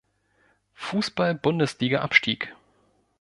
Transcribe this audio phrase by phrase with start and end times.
[0.73, 2.55] Fußball-Bundesliga abstieg.